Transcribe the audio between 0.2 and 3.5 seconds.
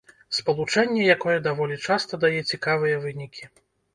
Спалучэнне, якое даволі часта дае цікавыя вынікі.